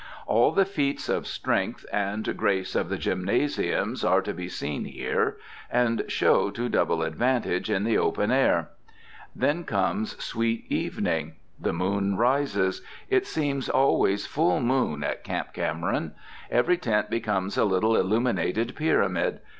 [0.25, 5.37] All the feats of strength and grace of the gymnasiums are to be seen here,
[5.71, 8.69] and show to double advantage in the open air.
[9.35, 11.35] Then comes sweet evening.
[11.59, 12.81] The moon rises.
[13.11, 16.15] It seems always full moon at Camp Cameron.
[16.49, 19.39] Every tent becomes a little illuminated pyramid.